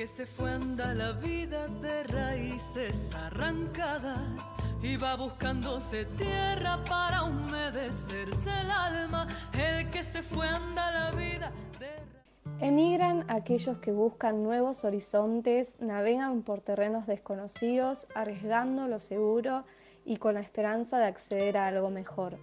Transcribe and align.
que 0.00 0.06
se 0.06 0.24
fue 0.24 0.50
anda 0.50 0.94
la 0.94 1.12
vida 1.12 1.68
de 1.82 2.04
raíces 2.04 3.14
arrancadas 3.14 4.50
y 4.82 4.96
va 4.96 5.14
buscándose 5.14 6.06
tierra 6.06 6.82
para 6.88 7.24
humedecerse 7.24 8.48
el 8.48 8.70
alma. 8.70 9.28
El 9.52 9.90
que 9.90 10.02
se 10.02 10.22
fue 10.22 10.48
anda 10.48 10.90
la 10.90 11.10
vida 11.10 11.52
de 11.78 12.66
Emigran 12.66 13.26
aquellos 13.28 13.76
que 13.80 13.92
buscan 13.92 14.42
nuevos 14.42 14.86
horizontes, 14.86 15.78
navegan 15.80 16.44
por 16.44 16.62
terrenos 16.62 17.06
desconocidos, 17.06 18.08
arriesgando 18.14 18.88
lo 18.88 19.00
seguro 19.00 19.66
y 20.06 20.16
con 20.16 20.32
la 20.32 20.40
esperanza 20.40 20.98
de 20.98 21.04
acceder 21.04 21.58
a 21.58 21.66
algo 21.66 21.90
mejor. 21.90 22.38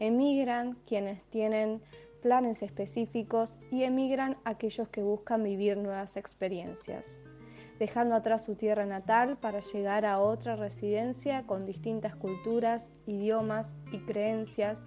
Emigran 0.00 0.76
quienes 0.84 1.22
tienen 1.30 1.80
planes 2.26 2.60
específicos 2.60 3.56
y 3.70 3.84
emigran 3.84 4.36
aquellos 4.44 4.88
que 4.88 5.00
buscan 5.00 5.44
vivir 5.44 5.76
nuevas 5.76 6.16
experiencias, 6.16 7.22
dejando 7.78 8.16
atrás 8.16 8.44
su 8.44 8.56
tierra 8.56 8.84
natal 8.84 9.36
para 9.40 9.60
llegar 9.60 10.04
a 10.04 10.18
otra 10.18 10.56
residencia 10.56 11.44
con 11.44 11.66
distintas 11.66 12.16
culturas, 12.16 12.90
idiomas 13.06 13.76
y 13.92 13.98
creencias 13.98 14.82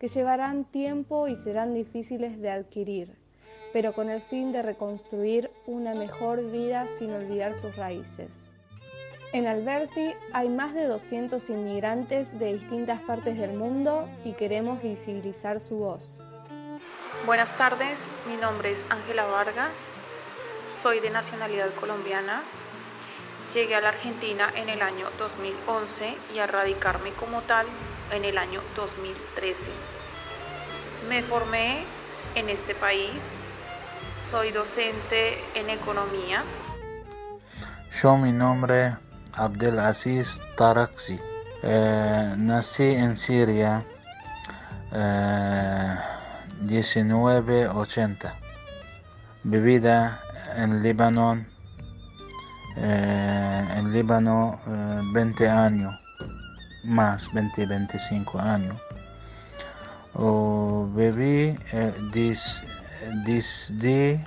que 0.00 0.08
llevarán 0.08 0.64
tiempo 0.64 1.28
y 1.28 1.36
serán 1.36 1.74
difíciles 1.74 2.40
de 2.40 2.50
adquirir, 2.50 3.16
pero 3.72 3.92
con 3.92 4.10
el 4.10 4.20
fin 4.22 4.50
de 4.50 4.62
reconstruir 4.62 5.48
una 5.68 5.94
mejor 5.94 6.50
vida 6.50 6.88
sin 6.88 7.12
olvidar 7.12 7.54
sus 7.54 7.76
raíces. 7.76 8.42
En 9.32 9.46
Alberti 9.46 10.10
hay 10.32 10.48
más 10.48 10.74
de 10.74 10.86
200 10.86 11.50
inmigrantes 11.50 12.36
de 12.36 12.54
distintas 12.54 13.00
partes 13.02 13.38
del 13.38 13.56
mundo 13.56 14.08
y 14.24 14.32
queremos 14.32 14.82
visibilizar 14.82 15.60
su 15.60 15.76
voz. 15.76 16.24
Buenas 17.30 17.54
tardes, 17.54 18.10
mi 18.26 18.36
nombre 18.36 18.72
es 18.72 18.88
Ángela 18.90 19.24
Vargas, 19.24 19.92
soy 20.72 20.98
de 20.98 21.10
nacionalidad 21.10 21.72
colombiana. 21.78 22.42
Llegué 23.54 23.76
a 23.76 23.80
la 23.80 23.90
Argentina 23.90 24.52
en 24.56 24.68
el 24.68 24.82
año 24.82 25.06
2011 25.16 26.16
y 26.34 26.40
a 26.40 26.48
radicarme 26.48 27.12
como 27.12 27.42
tal 27.42 27.68
en 28.10 28.24
el 28.24 28.36
año 28.36 28.60
2013. 28.74 29.70
Me 31.08 31.22
formé 31.22 31.84
en 32.34 32.50
este 32.50 32.74
país, 32.74 33.36
soy 34.18 34.50
docente 34.50 35.38
en 35.54 35.70
economía. 35.70 36.42
Yo 38.02 38.16
mi 38.16 38.32
nombre 38.32 38.96
Abdelaziz 39.34 40.40
Taraksi. 40.56 41.20
Eh, 41.62 42.34
nací 42.36 42.90
en 42.90 43.16
Siria 43.16 43.84
eh, 44.92 45.96
1980. 46.60 48.34
Vivida 49.44 50.20
en 50.56 50.82
Líbano, 50.82 51.44
eh, 52.76 53.68
en 53.76 53.92
Líbano 53.92 54.58
20 55.12 55.48
años, 55.48 55.94
más 56.84 57.32
20, 57.32 57.66
25 57.66 58.38
años. 58.38 58.76
O 60.14 60.88
viví 60.94 61.56
desde 63.24 64.24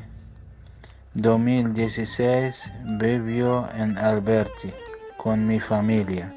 2016 1.16 2.72
vivió 2.98 3.68
en 3.76 3.98
Alberti 4.00 4.74
con 5.18 5.46
mi 5.46 5.60
familia, 5.60 6.34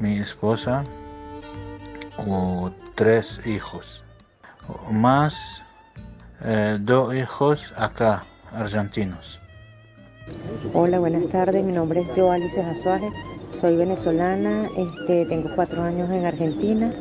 mi 0.00 0.18
esposa 0.18 0.84
o 2.18 2.70
tres 2.94 3.40
hijos, 3.46 4.04
más 4.90 5.62
eh, 6.44 6.78
dos 6.80 7.14
hijos 7.14 7.74
acá, 7.76 8.22
argentinos. 8.52 9.40
Hola, 10.74 10.98
buenas 10.98 11.28
tardes. 11.28 11.64
Mi 11.64 11.72
nombre 11.72 12.00
es 12.00 12.08
Joalice 12.14 12.60
Azuaje. 12.60 13.10
Soy 13.52 13.76
venezolana. 13.76 14.68
Este, 14.76 15.26
tengo 15.26 15.50
cuatro 15.54 15.82
años 15.82 16.10
en 16.10 16.26
Argentina. 16.26 16.92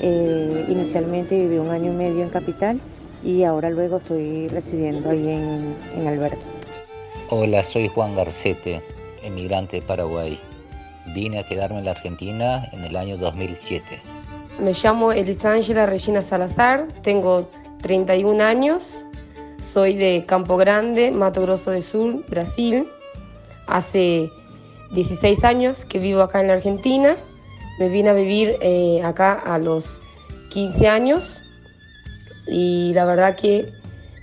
Eh, 0.00 0.66
inicialmente 0.68 1.38
viví 1.38 1.58
un 1.58 1.70
año 1.70 1.92
y 1.92 1.96
medio 1.96 2.22
en 2.22 2.30
Capital 2.30 2.80
y 3.22 3.44
ahora 3.44 3.70
luego 3.70 3.98
estoy 3.98 4.48
residiendo 4.48 5.10
ahí 5.10 5.30
en, 5.30 5.76
en 5.94 6.06
Alberti. 6.06 6.44
Hola, 7.30 7.62
soy 7.62 7.88
Juan 7.88 8.14
Garcete 8.14 8.82
emigrante 9.24 9.80
de 9.80 9.82
Paraguay. 9.82 10.38
Vine 11.14 11.40
a 11.40 11.42
quedarme 11.42 11.78
en 11.78 11.86
la 11.86 11.92
Argentina 11.92 12.68
en 12.72 12.84
el 12.84 12.96
año 12.96 13.16
2007. 13.16 14.13
Me 14.58 14.72
llamo 14.72 15.12
Elisângela 15.12 15.86
Regina 15.86 16.22
Salazar, 16.22 16.86
tengo 17.02 17.50
31 17.82 18.42
años, 18.42 19.04
soy 19.60 19.94
de 19.96 20.24
Campo 20.26 20.56
Grande, 20.56 21.10
Mato 21.10 21.42
Grosso 21.42 21.72
del 21.72 21.82
Sur, 21.82 22.24
Brasil. 22.28 22.88
Hace 23.66 24.30
16 24.92 25.42
años 25.42 25.84
que 25.84 25.98
vivo 25.98 26.20
acá 26.20 26.40
en 26.40 26.48
la 26.48 26.54
Argentina. 26.54 27.16
Me 27.80 27.88
vine 27.88 28.10
a 28.10 28.14
vivir 28.14 28.56
eh, 28.60 29.02
acá 29.02 29.32
a 29.32 29.58
los 29.58 30.00
15 30.50 30.86
años 30.86 31.42
y 32.46 32.92
la 32.94 33.04
verdad 33.04 33.36
que 33.36 33.68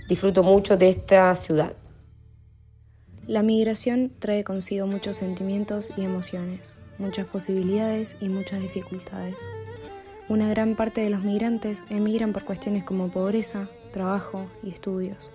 disfruto 0.08 0.42
mucho 0.42 0.78
de 0.78 0.88
esta 0.88 1.34
ciudad. 1.34 1.74
La 3.26 3.42
migración 3.42 4.10
trae 4.18 4.42
consigo 4.42 4.86
muchos 4.86 5.16
sentimientos 5.16 5.92
y 5.96 6.02
emociones, 6.02 6.76
muchas 6.98 7.26
posibilidades 7.26 8.16
y 8.20 8.28
muchas 8.28 8.60
dificultades. 8.60 9.46
Una 10.28 10.48
gran 10.48 10.76
parte 10.76 11.00
de 11.00 11.10
los 11.10 11.22
migrantes 11.22 11.84
emigran 11.90 12.32
por 12.32 12.44
cuestiones 12.44 12.84
como 12.84 13.10
pobreza, 13.10 13.68
trabajo 13.92 14.46
y 14.62 14.70
estudios. 14.70 15.30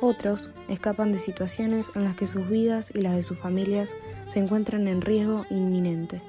Otros 0.00 0.50
escapan 0.68 1.12
de 1.12 1.18
situaciones 1.18 1.90
en 1.94 2.04
las 2.04 2.16
que 2.16 2.28
sus 2.28 2.48
vidas 2.48 2.92
y 2.94 3.00
las 3.00 3.16
de 3.16 3.22
sus 3.22 3.38
familias 3.38 3.96
se 4.26 4.38
encuentran 4.38 4.86
en 4.86 5.00
riesgo 5.00 5.44
inminente. 5.50 6.22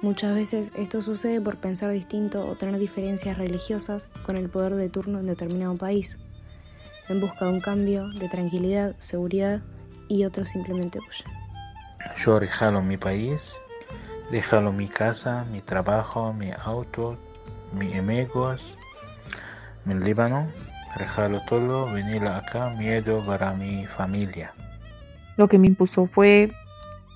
Muchas 0.00 0.34
veces 0.34 0.72
esto 0.76 1.02
sucede 1.02 1.40
por 1.40 1.58
pensar 1.58 1.90
distinto 1.90 2.46
o 2.46 2.54
tener 2.56 2.78
diferencias 2.78 3.36
religiosas 3.36 4.08
con 4.24 4.36
el 4.36 4.48
poder 4.48 4.74
de 4.74 4.88
turno 4.88 5.18
en 5.18 5.26
determinado 5.26 5.76
país, 5.76 6.18
en 7.08 7.20
busca 7.20 7.46
de 7.46 7.52
un 7.52 7.60
cambio, 7.60 8.08
de 8.08 8.28
tranquilidad, 8.28 8.94
seguridad 8.98 9.62
y 10.08 10.24
otros 10.24 10.50
simplemente 10.50 10.98
huyen. 10.98 11.32
Yo 12.16 12.38
regalo 12.38 12.80
mi 12.80 12.96
país, 12.96 13.56
regalo 14.30 14.72
mi 14.72 14.88
casa, 14.88 15.44
mi 15.50 15.60
trabajo, 15.60 16.32
mi 16.32 16.50
auto, 16.64 17.16
mis 17.72 17.96
amigos, 17.96 18.74
mi 19.84 19.94
Líbano, 19.94 20.46
regalo 20.96 21.40
todo, 21.48 21.90
venir 21.92 22.26
acá, 22.26 22.74
miedo 22.78 23.24
para 23.24 23.52
mi 23.52 23.86
familia. 23.86 24.52
Lo 25.36 25.48
que 25.48 25.58
me 25.58 25.68
impuso 25.68 26.06
fue 26.06 26.52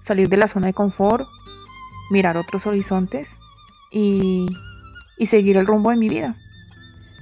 salir 0.02 0.28
de 0.28 0.36
la 0.36 0.48
zona 0.48 0.68
de 0.68 0.72
confort, 0.72 1.26
mirar 2.10 2.36
otros 2.36 2.66
horizontes 2.66 3.38
y, 3.90 4.46
y 5.18 5.26
seguir 5.26 5.56
el 5.56 5.66
rumbo 5.66 5.90
de 5.90 5.96
mi 5.96 6.08
vida. 6.08 6.34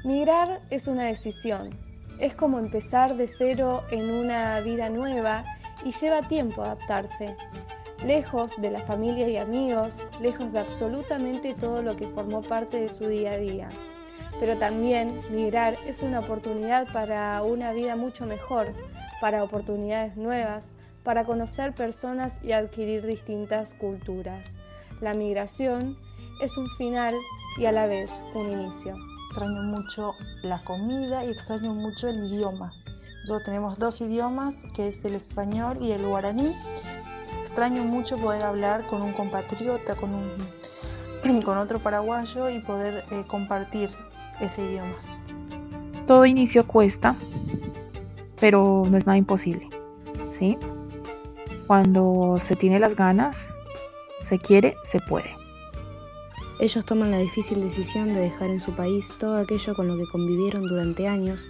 Migrar 0.04 0.60
es 0.70 0.86
una 0.86 1.04
decisión, 1.04 1.70
es 2.20 2.34
como 2.34 2.58
empezar 2.58 3.16
de 3.16 3.28
cero 3.28 3.82
en 3.90 4.10
una 4.10 4.60
vida 4.60 4.88
nueva 4.88 5.44
y 5.84 5.92
lleva 5.92 6.20
tiempo 6.22 6.62
adaptarse. 6.62 7.34
Lejos 8.04 8.58
de 8.60 8.70
la 8.70 8.80
familia 8.80 9.28
y 9.28 9.36
amigos, 9.36 9.98
lejos 10.20 10.52
de 10.52 10.60
absolutamente 10.60 11.54
todo 11.54 11.82
lo 11.82 11.96
que 11.96 12.08
formó 12.08 12.40
parte 12.40 12.80
de 12.80 12.88
su 12.88 13.06
día 13.06 13.32
a 13.32 13.36
día. 13.36 13.68
Pero 14.38 14.56
también 14.56 15.20
migrar 15.30 15.76
es 15.86 16.02
una 16.02 16.20
oportunidad 16.20 16.90
para 16.92 17.42
una 17.42 17.72
vida 17.72 17.96
mucho 17.96 18.24
mejor, 18.24 18.72
para 19.20 19.44
oportunidades 19.44 20.16
nuevas, 20.16 20.68
para 21.04 21.24
conocer 21.24 21.74
personas 21.74 22.40
y 22.42 22.52
adquirir 22.52 23.04
distintas 23.04 23.74
culturas. 23.74 24.56
La 25.02 25.12
migración 25.12 25.98
es 26.42 26.56
un 26.56 26.68
final 26.78 27.14
y 27.58 27.66
a 27.66 27.72
la 27.72 27.86
vez 27.86 28.10
un 28.34 28.50
inicio. 28.50 28.94
Extraño 29.28 29.62
mucho 29.62 30.14
la 30.42 30.62
comida 30.64 31.24
y 31.24 31.30
extraño 31.30 31.74
mucho 31.74 32.08
el 32.08 32.16
idioma. 32.16 32.72
Nosotros 33.22 33.44
tenemos 33.44 33.78
dos 33.78 34.00
idiomas, 34.00 34.66
que 34.74 34.88
es 34.88 35.04
el 35.04 35.14
español 35.14 35.78
y 35.82 35.92
el 35.92 36.06
guaraní. 36.06 36.54
Extraño 37.50 37.82
mucho 37.82 38.16
poder 38.16 38.42
hablar 38.42 38.86
con 38.86 39.02
un 39.02 39.12
compatriota, 39.12 39.96
con, 39.96 40.14
un, 40.14 41.42
con 41.44 41.58
otro 41.58 41.80
paraguayo 41.80 42.48
y 42.48 42.60
poder 42.60 43.04
eh, 43.10 43.24
compartir 43.26 43.90
ese 44.40 44.66
idioma. 44.66 44.92
Todo 46.06 46.26
inicio 46.26 46.64
cuesta, 46.64 47.16
pero 48.38 48.84
no 48.88 48.96
es 48.96 49.04
nada 49.04 49.18
imposible. 49.18 49.68
¿sí? 50.38 50.56
Cuando 51.66 52.38
se 52.40 52.54
tiene 52.54 52.78
las 52.78 52.94
ganas, 52.94 53.36
se 54.22 54.38
quiere, 54.38 54.76
se 54.84 55.00
puede. 55.00 55.34
Ellos 56.60 56.84
toman 56.84 57.10
la 57.10 57.18
difícil 57.18 57.60
decisión 57.60 58.12
de 58.12 58.20
dejar 58.20 58.48
en 58.48 58.60
su 58.60 58.76
país 58.76 59.12
todo 59.18 59.38
aquello 59.38 59.74
con 59.74 59.88
lo 59.88 59.96
que 59.96 60.06
convivieron 60.06 60.62
durante 60.62 61.08
años 61.08 61.48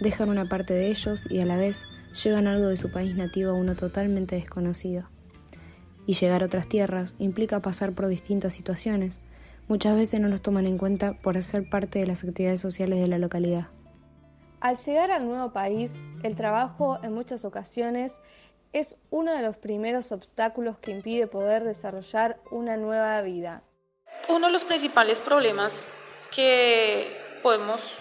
dejan 0.00 0.30
una 0.30 0.46
parte 0.46 0.72
de 0.72 0.88
ellos 0.88 1.30
y 1.30 1.40
a 1.40 1.44
la 1.44 1.58
vez 1.58 1.84
llevan 2.24 2.46
algo 2.46 2.68
de 2.68 2.78
su 2.78 2.90
país 2.90 3.14
nativo 3.14 3.50
a 3.50 3.54
uno 3.54 3.74
totalmente 3.74 4.36
desconocido. 4.36 5.13
Y 6.06 6.14
llegar 6.14 6.42
a 6.42 6.46
otras 6.46 6.68
tierras 6.68 7.14
implica 7.18 7.60
pasar 7.60 7.92
por 7.92 8.08
distintas 8.08 8.52
situaciones. 8.52 9.20
Muchas 9.68 9.96
veces 9.96 10.20
no 10.20 10.28
los 10.28 10.42
toman 10.42 10.66
en 10.66 10.76
cuenta 10.76 11.14
por 11.22 11.42
ser 11.42 11.62
parte 11.70 11.98
de 11.98 12.06
las 12.06 12.24
actividades 12.24 12.60
sociales 12.60 13.00
de 13.00 13.08
la 13.08 13.18
localidad. 13.18 13.68
Al 14.60 14.76
llegar 14.76 15.10
al 15.10 15.26
nuevo 15.26 15.52
país, 15.52 15.94
el 16.22 16.36
trabajo 16.36 16.98
en 17.02 17.12
muchas 17.12 17.44
ocasiones 17.44 18.20
es 18.72 18.96
uno 19.10 19.32
de 19.32 19.42
los 19.42 19.56
primeros 19.56 20.10
obstáculos 20.10 20.78
que 20.78 20.90
impide 20.90 21.26
poder 21.26 21.64
desarrollar 21.64 22.40
una 22.50 22.76
nueva 22.76 23.20
vida. 23.22 23.62
Uno 24.28 24.48
de 24.48 24.52
los 24.52 24.64
principales 24.64 25.20
problemas 25.20 25.84
que 26.34 27.16
podemos 27.42 27.98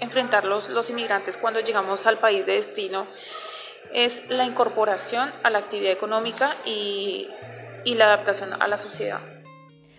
enfrentar 0.00 0.44
los, 0.44 0.68
los 0.68 0.90
inmigrantes 0.90 1.36
cuando 1.36 1.60
llegamos 1.60 2.06
al 2.06 2.18
país 2.18 2.46
de 2.46 2.52
destino 2.52 3.06
es 3.94 4.28
la 4.28 4.44
incorporación 4.44 5.30
a 5.42 5.50
la 5.50 5.58
actividad 5.58 5.92
económica 5.92 6.56
y, 6.64 7.28
y 7.84 7.94
la 7.94 8.06
adaptación 8.06 8.50
a 8.60 8.68
la 8.68 8.78
sociedad. 8.78 9.20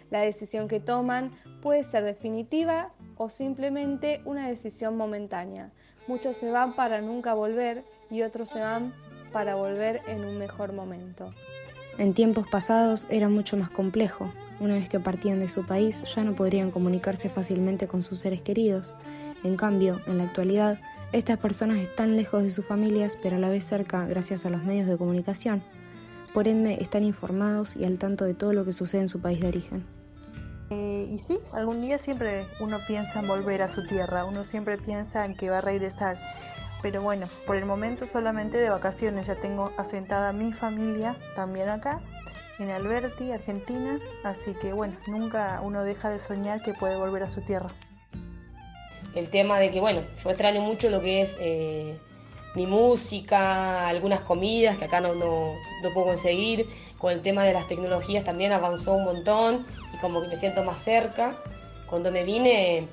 La 0.09 0.21
decisión 0.21 0.67
que 0.67 0.79
toman 0.79 1.37
puede 1.61 1.83
ser 1.83 2.03
definitiva 2.03 2.91
o 3.17 3.29
simplemente 3.29 4.21
una 4.25 4.47
decisión 4.47 4.97
momentánea. 4.97 5.71
Muchos 6.07 6.37
se 6.37 6.49
van 6.49 6.75
para 6.75 7.01
nunca 7.01 7.33
volver 7.33 7.83
y 8.09 8.23
otros 8.23 8.49
se 8.49 8.59
van 8.59 8.93
para 9.31 9.55
volver 9.55 10.01
en 10.07 10.25
un 10.25 10.37
mejor 10.37 10.73
momento. 10.73 11.29
En 11.97 12.13
tiempos 12.13 12.47
pasados 12.47 13.07
era 13.09 13.29
mucho 13.29 13.57
más 13.57 13.69
complejo. 13.69 14.33
Una 14.59 14.75
vez 14.75 14.89
que 14.89 14.99
partían 14.99 15.39
de 15.39 15.49
su 15.49 15.65
país 15.65 16.01
ya 16.15 16.23
no 16.23 16.33
podrían 16.33 16.71
comunicarse 16.71 17.29
fácilmente 17.29 17.87
con 17.87 18.03
sus 18.03 18.21
seres 18.21 18.41
queridos. 18.41 18.93
En 19.43 19.57
cambio, 19.57 20.01
en 20.07 20.17
la 20.17 20.23
actualidad, 20.23 20.79
estas 21.11 21.39
personas 21.39 21.79
están 21.79 22.15
lejos 22.15 22.43
de 22.43 22.51
sus 22.51 22.65
familias, 22.65 23.17
pero 23.21 23.37
a 23.37 23.39
la 23.39 23.49
vez 23.49 23.65
cerca 23.65 24.05
gracias 24.05 24.45
a 24.45 24.49
los 24.49 24.63
medios 24.63 24.87
de 24.87 24.97
comunicación. 24.97 25.63
Por 26.33 26.47
ende, 26.47 26.77
están 26.81 27.03
informados 27.03 27.75
y 27.75 27.85
al 27.85 27.97
tanto 27.97 28.25
de 28.25 28.35
todo 28.35 28.53
lo 28.53 28.63
que 28.63 28.73
sucede 28.73 29.01
en 29.01 29.09
su 29.09 29.19
país 29.19 29.39
de 29.39 29.47
origen. 29.47 29.85
Eh, 30.69 31.07
y 31.09 31.17
sí, 31.17 31.39
algún 31.51 31.81
día 31.81 31.97
siempre 31.97 32.45
uno 32.59 32.77
piensa 32.87 33.21
en 33.21 33.27
volver 33.27 33.63
a 33.63 33.69
su 33.69 33.87
tierra, 33.87 34.25
uno 34.25 34.43
siempre 34.43 34.77
piensa 34.77 35.25
en 35.25 35.35
que 35.35 35.49
va 35.49 35.57
a 35.57 35.61
regresar. 35.61 36.19
Pero 36.83 37.01
bueno, 37.01 37.27
por 37.47 37.55
el 37.55 37.65
momento 37.65 38.05
solamente 38.05 38.59
de 38.59 38.69
vacaciones, 38.69 39.25
ya 39.25 39.35
tengo 39.35 39.71
asentada 39.77 40.31
mi 40.31 40.53
familia 40.53 41.17
también 41.35 41.69
acá, 41.69 42.01
en 42.59 42.69
Alberti, 42.69 43.31
Argentina, 43.31 43.99
así 44.23 44.53
que 44.53 44.73
bueno, 44.73 44.95
nunca 45.07 45.59
uno 45.63 45.83
deja 45.83 46.11
de 46.11 46.19
soñar 46.19 46.61
que 46.61 46.73
puede 46.73 46.97
volver 46.97 47.23
a 47.23 47.29
su 47.29 47.41
tierra 47.41 47.69
el 49.19 49.29
tema 49.29 49.59
de 49.59 49.69
que, 49.69 49.79
bueno, 49.79 50.01
yo 50.23 50.29
extraño 50.29 50.61
mucho 50.61 50.89
lo 50.89 51.01
que 51.01 51.21
es 51.21 51.35
eh, 51.39 51.97
mi 52.55 52.65
música, 52.65 53.87
algunas 53.87 54.21
comidas 54.21 54.77
que 54.77 54.85
acá 54.85 55.01
no, 55.01 55.13
no, 55.13 55.53
puedo 55.93 56.07
conseguir. 56.07 56.67
Con 56.97 57.11
el 57.11 57.21
tema 57.21 57.43
de 57.43 57.53
las 57.53 57.67
tecnologías 57.67 58.23
también 58.23 58.51
avanzó 58.51 58.93
un 58.93 59.03
montón 59.03 59.65
y 59.93 59.97
como 59.97 60.21
que 60.21 60.29
me 60.29 60.35
siento 60.35 60.63
más 60.63 60.81
cerca. 60.83 61.35
Cuando 61.87 62.11
me 62.11 62.23
vine 62.23 62.87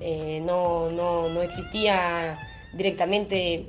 eh, 0.00 0.42
no, 0.44 0.90
no, 0.90 1.42
existía 1.42 2.38
directamente 2.72 3.66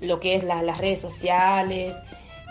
lo 0.00 0.20
que 0.20 0.34
es 0.34 0.44
las 0.44 0.78
redes 0.78 1.00
sociales, 1.00 1.96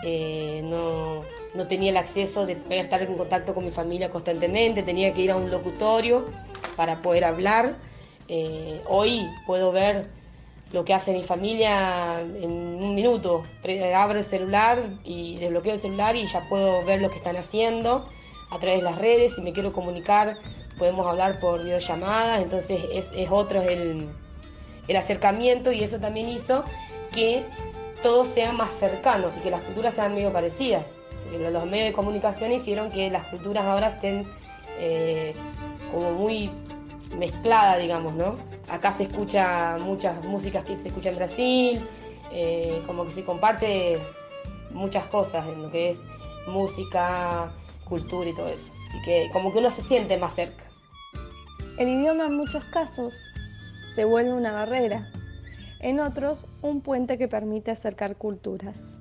eh, 0.04 0.60
no, 0.64 1.22
no, 1.54 1.66
tenía 1.66 1.90
el 1.90 1.96
acceso 1.96 2.46
de 2.46 2.56
poder 2.56 2.80
estar 2.80 3.02
en 3.02 3.16
contacto 3.16 3.54
con 3.54 3.64
mi 3.64 3.70
familia 3.70 4.10
constantemente, 4.10 4.82
tenía 4.82 5.12
que 5.14 5.22
ir 5.22 5.30
a 5.30 5.36
un 5.36 5.50
locutorio 5.50 6.26
para 6.76 7.00
poder 7.00 7.24
hablar 7.24 7.76
eh, 8.28 8.82
hoy 8.86 9.26
puedo 9.46 9.72
ver 9.72 10.08
lo 10.72 10.84
que 10.84 10.92
hace 10.92 11.12
mi 11.12 11.22
familia 11.22 12.20
en 12.20 12.50
un 12.50 12.94
minuto. 12.94 13.44
Abro 13.94 14.18
el 14.18 14.24
celular 14.24 14.78
y 15.04 15.36
desbloqueo 15.36 15.72
el 15.74 15.78
celular 15.78 16.14
y 16.14 16.26
ya 16.26 16.46
puedo 16.48 16.84
ver 16.84 17.00
lo 17.00 17.08
que 17.10 17.16
están 17.16 17.36
haciendo 17.36 18.06
a 18.50 18.58
través 18.58 18.78
de 18.78 18.84
las 18.84 18.98
redes. 18.98 19.34
Si 19.34 19.42
me 19.42 19.52
quiero 19.52 19.72
comunicar, 19.72 20.36
podemos 20.76 21.06
hablar 21.06 21.40
por 21.40 21.62
videollamadas. 21.62 22.42
Entonces 22.42 22.82
es, 22.92 23.30
otro 23.30 23.62
el, 23.62 24.08
el 24.88 24.96
acercamiento 24.96 25.72
y 25.72 25.82
eso 25.82 25.98
también 25.98 26.28
hizo 26.28 26.64
que 27.12 27.44
todo 28.02 28.24
sea 28.24 28.52
más 28.52 28.70
cercano 28.70 29.30
y 29.38 29.42
que 29.42 29.50
las 29.50 29.62
culturas 29.62 29.94
sean 29.94 30.14
medio 30.14 30.32
parecidas. 30.32 30.84
Los 31.32 31.66
medios 31.66 31.88
de 31.88 31.92
comunicación 31.92 32.52
hicieron 32.52 32.90
que 32.90 33.10
las 33.10 33.24
culturas 33.24 33.64
ahora 33.64 33.88
estén 33.88 34.26
eh, 34.78 35.34
como 35.92 36.12
muy 36.12 36.50
mezclada, 37.16 37.78
digamos, 37.78 38.14
¿no? 38.14 38.36
Acá 38.68 38.92
se 38.92 39.04
escucha 39.04 39.78
muchas 39.78 40.24
músicas 40.24 40.64
que 40.64 40.76
se 40.76 40.88
escuchan 40.88 41.12
en 41.12 41.18
Brasil, 41.18 41.80
eh, 42.32 42.82
como 42.86 43.04
que 43.04 43.12
se 43.12 43.24
comparte 43.24 43.98
muchas 44.70 45.04
cosas 45.06 45.46
en 45.46 45.62
lo 45.62 45.70
que 45.70 45.90
es 45.90 46.02
música, 46.46 47.52
cultura 47.84 48.28
y 48.28 48.34
todo 48.34 48.48
eso. 48.48 48.74
Así 48.88 49.02
que 49.04 49.30
como 49.32 49.52
que 49.52 49.58
uno 49.58 49.70
se 49.70 49.82
siente 49.82 50.16
más 50.18 50.34
cerca. 50.34 50.64
El 51.78 51.88
idioma 51.88 52.26
en 52.26 52.36
muchos 52.36 52.64
casos 52.64 53.14
se 53.94 54.04
vuelve 54.04 54.32
una 54.32 54.52
barrera, 54.52 55.08
en 55.80 56.00
otros 56.00 56.46
un 56.62 56.80
puente 56.80 57.18
que 57.18 57.28
permite 57.28 57.70
acercar 57.70 58.16
culturas. 58.16 58.98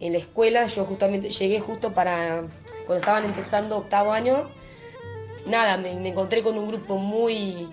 En 0.00 0.12
la 0.12 0.18
escuela 0.18 0.66
yo 0.66 0.84
justamente 0.84 1.30
llegué 1.30 1.60
justo 1.60 1.92
para 1.92 2.44
cuando 2.86 3.00
estaban 3.00 3.24
empezando 3.24 3.78
octavo 3.78 4.12
año, 4.12 4.48
nada, 5.46 5.76
me, 5.76 5.92
encontré 6.08 6.42
con 6.42 6.58
un 6.58 6.68
grupo 6.68 6.96
muy, 6.96 7.68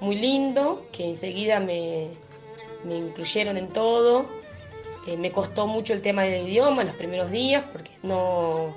muy 0.00 0.16
lindo, 0.16 0.86
que 0.92 1.06
enseguida 1.06 1.60
me, 1.60 2.08
incluyeron 2.88 3.56
en 3.56 3.68
todo. 3.68 4.26
Eh, 5.06 5.16
me 5.16 5.30
costó 5.30 5.66
mucho 5.66 5.92
el 5.92 6.02
tema 6.02 6.22
del 6.22 6.48
idioma 6.48 6.84
los 6.84 6.94
primeros 6.94 7.30
días, 7.30 7.64
porque 7.72 7.90
no, 8.02 8.74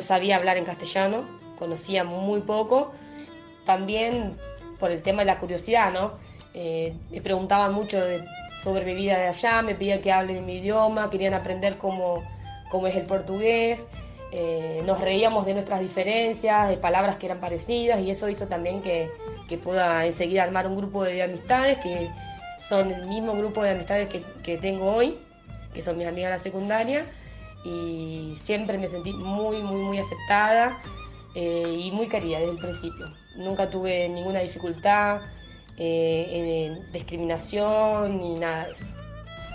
sabía 0.00 0.36
hablar 0.36 0.56
en 0.56 0.64
castellano, 0.64 1.24
conocía 1.58 2.04
muy 2.04 2.40
poco. 2.40 2.92
También 3.64 4.36
por 4.78 4.90
el 4.90 5.02
tema 5.02 5.22
de 5.22 5.26
la 5.26 5.38
curiosidad, 5.38 5.92
¿no? 5.92 6.12
Eh, 6.54 6.94
me 7.10 7.20
preguntaban 7.20 7.72
mucho 7.72 7.98
sobre 8.62 8.84
mi 8.84 8.94
vida 8.94 9.18
de 9.18 9.28
allá, 9.28 9.62
me 9.62 9.74
pedían 9.74 10.00
que 10.00 10.12
hable 10.12 10.40
mi 10.40 10.58
idioma, 10.58 11.10
querían 11.10 11.34
aprender 11.34 11.78
cómo, 11.78 12.22
cómo 12.70 12.86
es 12.86 12.96
el 12.96 13.06
portugués. 13.06 13.88
Eh, 14.34 14.82
nos 14.86 14.98
reíamos 14.98 15.44
de 15.44 15.52
nuestras 15.52 15.80
diferencias, 15.80 16.70
de 16.70 16.78
palabras 16.78 17.16
que 17.16 17.26
eran 17.26 17.38
parecidas 17.38 18.00
y 18.00 18.10
eso 18.10 18.30
hizo 18.30 18.46
también 18.46 18.80
que, 18.80 19.10
pueda 19.62 20.06
enseguida 20.06 20.44
armar 20.44 20.66
un 20.66 20.78
grupo 20.78 21.04
de 21.04 21.22
amistades 21.22 21.76
que 21.76 22.08
son 22.58 22.90
el 22.90 23.06
mismo 23.06 23.34
grupo 23.34 23.62
de 23.62 23.72
amistades 23.72 24.08
que, 24.42 24.56
tengo 24.56 24.90
hoy, 24.90 25.18
que 25.74 25.82
son 25.82 25.98
mis 25.98 26.06
amigas 26.06 26.30
de 26.30 26.36
la 26.38 26.42
secundaria 26.42 27.04
y 27.62 28.32
siempre 28.34 28.78
me 28.78 28.88
sentí 28.88 29.12
muy, 29.12 29.58
muy, 29.58 29.82
muy 29.82 29.98
aceptada 29.98 30.72
eh, 31.34 31.80
y 31.84 31.90
muy 31.90 32.08
querida 32.08 32.38
desde 32.38 32.52
el 32.52 32.58
principio. 32.58 33.12
Nunca 33.36 33.68
tuve 33.68 34.08
ninguna 34.08 34.40
dificultad, 34.40 35.20
eh, 35.76 36.78
en 36.78 36.92
discriminación 36.92 38.20
ni 38.20 38.34
nada 38.36 38.64
de 38.64 38.72
eso. 38.72 38.94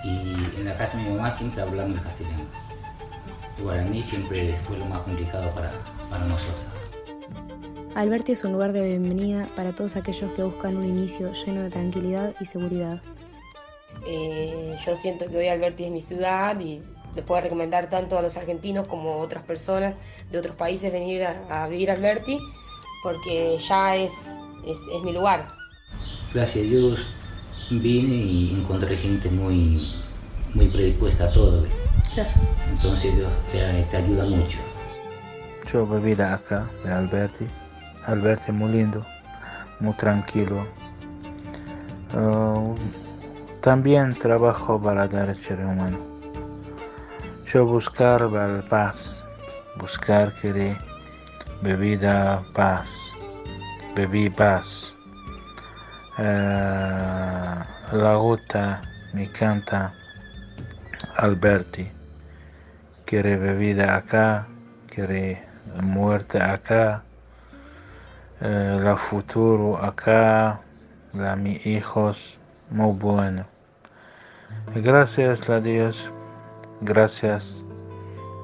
Y 0.03 0.59
en 0.59 0.65
la 0.65 0.77
casa 0.77 0.99
de 0.99 1.05
mi 1.05 1.09
mamá 1.09 1.31
siempre 1.31 1.63
hablamos 1.63 1.99
castellano 2.01 2.45
el 2.69 2.76
guaraní 3.61 4.03
siempre 4.03 4.55
fue 4.67 4.77
lo 4.77 4.85
más 4.85 5.01
complicado 5.01 5.49
para, 5.51 5.71
para 6.09 6.25
nosotros. 6.25 6.61
Alberti 7.95 8.33
es 8.33 8.43
un 8.43 8.53
lugar 8.53 8.73
de 8.73 8.85
bienvenida 8.85 9.47
para 9.55 9.73
todos 9.73 9.95
aquellos 9.95 10.31
que 10.33 10.43
buscan 10.43 10.77
un 10.77 10.85
inicio 10.85 11.31
lleno 11.33 11.63
de 11.63 11.69
tranquilidad 11.71 12.35
y 12.39 12.45
seguridad. 12.45 13.01
Eh, 14.05 14.77
yo 14.85 14.95
siento 14.95 15.27
que 15.27 15.37
hoy 15.37 15.47
Alberti 15.47 15.85
es 15.85 15.91
mi 15.91 16.01
ciudad 16.01 16.59
y 16.59 16.79
le 17.15 17.23
puedo 17.23 17.41
recomendar 17.41 17.89
tanto 17.89 18.17
a 18.17 18.21
los 18.21 18.37
argentinos 18.37 18.87
como 18.87 19.13
a 19.13 19.17
otras 19.17 19.43
personas 19.43 19.95
de 20.31 20.37
otros 20.37 20.55
países 20.55 20.93
venir 20.93 21.23
a, 21.23 21.67
vivir 21.67 21.89
a 21.89 21.95
Alberti 21.95 22.39
porque 23.01 23.57
ya 23.57 23.95
es, 23.95 24.13
es, 24.65 24.77
es, 24.95 25.03
mi 25.03 25.11
lugar. 25.11 25.47
Gracias 26.33 26.65
a 26.65 26.69
Dios 26.69 27.07
vine 27.71 28.15
y 28.15 28.53
encontré 28.53 28.95
gente 28.95 29.29
muy, 29.29 29.91
muy 30.53 30.67
predispuesta 30.67 31.25
a 31.25 31.33
todo. 31.33 31.65
Entonces 32.69 33.15
Dios 33.15 33.31
te, 33.51 33.97
ayuda 33.97 34.25
mucho. 34.25 34.57
Yo 35.71 35.85
viví 35.85 36.19
acá, 36.21 36.67
de 36.83 36.91
Alberti. 36.91 37.47
Alberti 38.05 38.51
muy 38.51 38.71
lindo, 38.71 39.05
muy 39.79 39.93
tranquilo. 39.93 40.65
Uh, 42.13 42.73
también 43.61 44.13
trabajo 44.15 44.81
para 44.81 45.07
derechos 45.07 45.59
humanos. 45.59 45.99
Yo 47.51 47.65
buscar 47.65 48.21
la 48.21 48.61
paz, 48.69 49.23
buscar 49.79 50.33
querer 50.35 50.77
bebida 51.61 52.41
paz, 52.53 52.87
bebí 53.95 54.29
paz. 54.29 54.93
Uh, 56.17 57.61
la 57.95 58.15
gota 58.15 58.81
me 59.13 59.29
canta 59.31 59.93
Alberti 61.17 61.96
quiere 63.07 63.37
bebida 63.37 63.95
acá, 63.95 64.45
quiere 64.93 65.41
muerte 65.81 66.41
acá, 66.41 67.03
eh, 68.41 68.77
la 68.83 68.97
futuro 68.97 69.77
acá, 69.77 70.59
la 71.13 71.37
mis 71.37 71.65
hijos, 71.65 72.37
muy 72.69 72.91
bueno. 72.91 73.45
Gracias 74.75 75.49
a 75.49 75.61
Dios, 75.61 76.11
gracias 76.81 77.63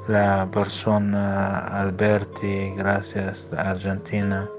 la 0.08 0.48
persona 0.50 1.60
Alberti, 1.82 2.72
gracias 2.77 3.50
Argentina. 3.58 4.50